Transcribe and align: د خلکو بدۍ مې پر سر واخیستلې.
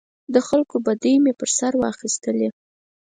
د 0.33 0.35
خلکو 0.47 0.75
بدۍ 0.85 1.15
مې 1.23 1.33
پر 1.39 1.49
سر 1.57 1.73
واخیستلې. 1.83 2.49